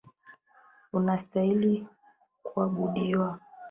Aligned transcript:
Unastahili 0.93 1.87
kuabudiwa. 2.43 3.39